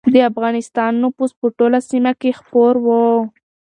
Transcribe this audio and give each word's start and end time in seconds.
د 0.13 0.15
افغانستان 0.31 0.91
نفوذ 1.03 1.31
په 1.39 1.47
ټوله 1.57 1.79
سیمه 1.89 2.13
کې 2.21 2.37
خپور 2.39 2.73
و. 2.85 2.87